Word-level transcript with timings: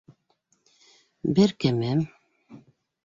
Бер 1.41 1.51
кемем... 1.65 1.99